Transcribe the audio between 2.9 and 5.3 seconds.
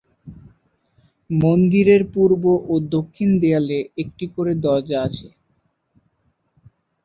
দক্ষিণ দেয়ালে একটি করে দরজা আছে।